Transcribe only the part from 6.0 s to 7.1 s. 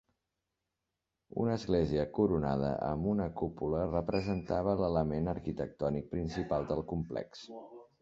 principal del